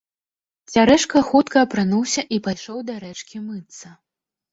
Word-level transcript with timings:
Цярэшка 0.75 1.21
хутка 1.27 1.57
апрануўся 1.65 2.21
і 2.37 2.39
пайшоў 2.47 2.81
да 2.87 2.95
рэчкі 3.05 3.43
мыцца. 3.51 3.93